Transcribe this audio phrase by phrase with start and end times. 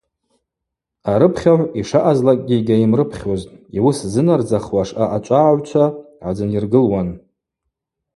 [1.11, 5.85] Арыпхьагӏв йшаъазлакӏгьи йгьайымрыпхьузтӏ, йуыс ззынардзахуаш аъачӏвагӏагӏвчва
[6.19, 7.09] гӏадзынйыргылуан.